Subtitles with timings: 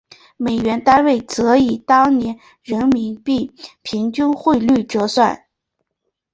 [0.35, 3.53] 美元单位则以当年人民币
[3.83, 5.45] 平均汇率折算。